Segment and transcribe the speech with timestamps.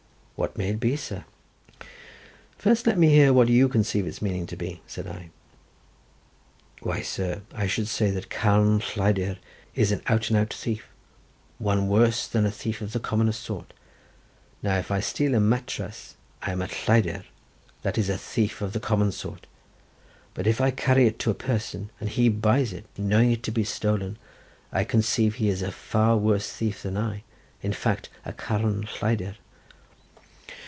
[0.41, 1.23] "What may it be, sir?"
[2.57, 5.29] "First let me hear what you conceive its meaning to be," said I.
[6.81, 9.37] "Why, sir, I should say that Carn lleidyr
[9.75, 13.71] is an out and out thief—one worse than a thief of the common sort.
[14.63, 17.23] Now, if I steal a matrass I am a lleidyr,
[17.83, 19.45] that is a thief of the common sort;
[20.33, 23.51] but if I carry it to a person, and he buys it, knowing it to
[23.51, 24.17] be stolen,
[24.73, 27.21] I conceive he is a far worse thief than I;
[27.61, 29.35] in fact, a carn lleidyr."